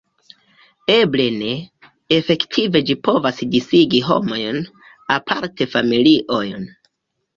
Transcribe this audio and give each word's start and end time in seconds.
Eble 0.93 1.25
ne: 1.41 1.51
efektive 2.17 2.81
ĝi 2.89 2.97
povas 3.09 3.43
disigi 3.57 4.01
homojn, 4.09 4.63
aparte 5.19 5.69
familiojn. 5.75 6.71